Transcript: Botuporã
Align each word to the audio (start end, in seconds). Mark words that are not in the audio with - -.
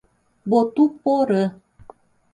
Botuporã 0.49 1.43